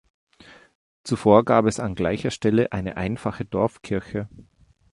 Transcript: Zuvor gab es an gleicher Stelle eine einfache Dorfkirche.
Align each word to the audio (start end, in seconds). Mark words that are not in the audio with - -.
Zuvor 1.03 1.45
gab 1.45 1.65
es 1.65 1.79
an 1.79 1.93
gleicher 1.93 2.31
Stelle 2.31 2.71
eine 2.71 2.97
einfache 2.97 3.45
Dorfkirche. 3.45 4.27